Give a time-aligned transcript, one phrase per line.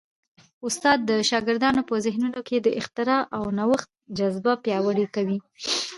[0.67, 5.37] استاد د شاګردانو په ذهنونو کي د اختراع او نوښت جذبه پیاوړې کوي.